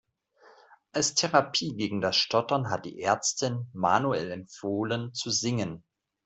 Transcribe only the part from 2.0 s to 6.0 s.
das Stottern hat die Ärztin Manuel empfohlen zu singen.